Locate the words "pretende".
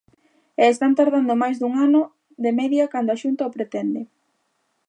3.57-4.01